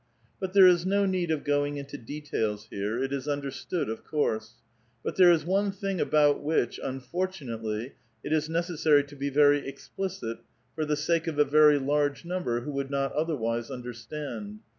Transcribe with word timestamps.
But 0.39 0.53
there 0.53 0.65
is 0.65 0.83
no 0.83 1.05
need 1.05 1.29
of 1.29 1.43
going 1.43 1.77
into 1.77 1.95
details 1.95 2.65
here; 2.71 3.03
it 3.03 3.13
is 3.13 3.27
anderstood, 3.27 3.87
of 3.87 4.03
coui*se. 4.03 4.53
But 5.03 5.15
there 5.15 5.31
is 5.31 5.45
one 5.45 5.71
thing 5.71 5.99
alK>ut 5.99 6.41
which, 6.41 6.79
unfortunately, 6.81 7.93
it 8.23 8.33
is 8.33 8.49
necessary 8.49 9.03
to 9.03 9.15
be 9.15 9.29
very 9.29 9.61
exi 9.61 9.89
licit 9.99 10.37
for 10.73 10.85
the 10.85 10.95
sake 10.97 11.27
of 11.27 11.37
a 11.37 11.45
very 11.45 11.77
lai^e 11.77 12.25
number 12.25 12.61
who 12.61 12.71
would 12.71 12.89
not 12.89 13.13
otherwise 13.13 13.69
understand. 13.69 14.61